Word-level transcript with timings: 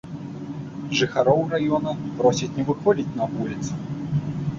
Жыхароў 1.01 1.43
раёна 1.53 1.91
просяць 2.21 2.49
не 2.57 2.65
выходзіць 2.71 3.13
на 3.21 3.29
вуліцу. 3.35 3.71